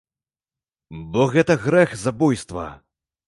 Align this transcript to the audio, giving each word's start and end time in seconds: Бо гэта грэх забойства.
Бо 1.17 1.21
гэта 1.35 1.57
грэх 1.67 1.93
забойства. 2.05 2.67